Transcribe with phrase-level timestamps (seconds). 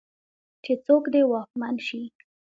[0.63, 2.01] چې څوک دې واکمن شي.